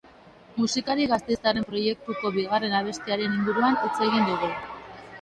[0.61, 4.55] Musikari gasteiztarraren proiektuko bigarren abestiaren inguruan hitz egin dugu.